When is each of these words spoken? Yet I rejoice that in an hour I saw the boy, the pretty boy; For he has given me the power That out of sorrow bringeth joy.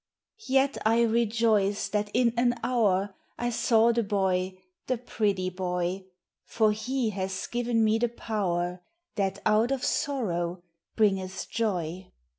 Yet 0.47 0.79
I 0.83 1.03
rejoice 1.03 1.87
that 1.89 2.09
in 2.11 2.33
an 2.35 2.55
hour 2.63 3.13
I 3.37 3.51
saw 3.51 3.91
the 3.93 4.01
boy, 4.01 4.57
the 4.87 4.97
pretty 4.97 5.51
boy; 5.51 6.05
For 6.43 6.71
he 6.71 7.11
has 7.11 7.45
given 7.45 7.83
me 7.83 7.99
the 7.99 8.09
power 8.09 8.81
That 9.13 9.37
out 9.45 9.69
of 9.69 9.85
sorrow 9.85 10.63
bringeth 10.95 11.47
joy. 11.51 12.11